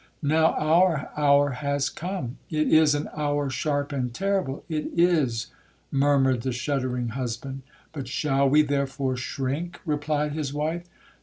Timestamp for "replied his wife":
9.85-10.89